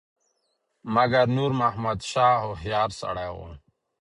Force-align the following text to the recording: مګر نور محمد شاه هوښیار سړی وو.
مګر 0.95 1.25
نور 1.35 1.51
محمد 1.61 1.99
شاه 2.11 2.35
هوښیار 2.43 2.89
سړی 3.01 3.29
وو. 3.35 3.49